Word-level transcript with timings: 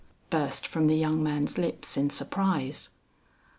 burst 0.31 0.65
from 0.65 0.87
the 0.87 0.95
young 0.95 1.21
man's 1.21 1.59
lips 1.59 1.95
in 1.95 2.09
surprise. 2.09 2.89